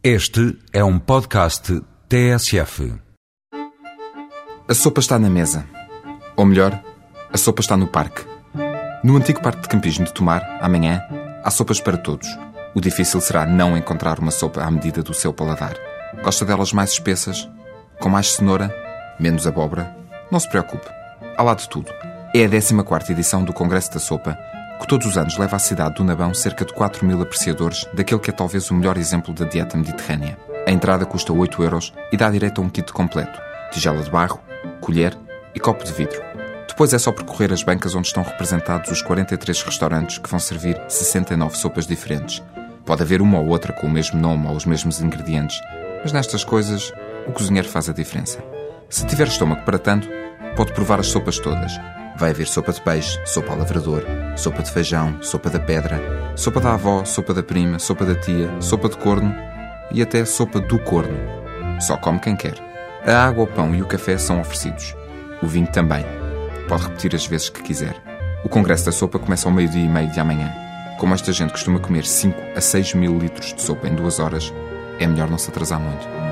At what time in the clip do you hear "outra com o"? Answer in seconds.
43.48-43.90